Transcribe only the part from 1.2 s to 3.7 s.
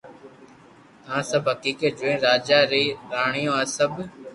سب حقيقت جوئين راجا ري راڻيو آ